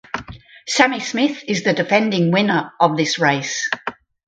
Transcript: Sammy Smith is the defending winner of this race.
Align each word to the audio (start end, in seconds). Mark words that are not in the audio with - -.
Sammy 0.67 0.99
Smith 0.99 1.43
is 1.47 1.63
the 1.63 1.73
defending 1.75 2.31
winner 2.31 2.71
of 2.79 2.97
this 2.97 3.19
race. 3.19 3.69